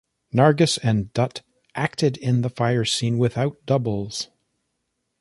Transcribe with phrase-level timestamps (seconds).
[0.33, 1.43] Nargis and Dutt
[1.75, 4.29] acted in the fire scene without doubles.